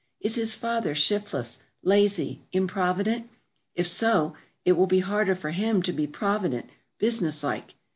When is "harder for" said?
5.01-5.51